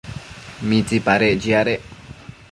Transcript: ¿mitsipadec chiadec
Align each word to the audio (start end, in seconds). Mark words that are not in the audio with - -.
¿mitsipadec 0.67 1.37
chiadec 1.41 1.81